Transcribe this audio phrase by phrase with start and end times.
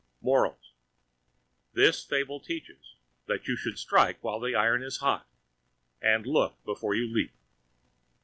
[0.23, 0.73] MORALS:
[1.73, 2.95] This Fable teaches
[3.27, 5.27] that you should Strike While the Iron is Hot,
[6.01, 7.33] and Look Before you Leap.